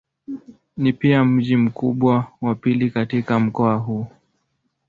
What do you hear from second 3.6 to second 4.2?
huu.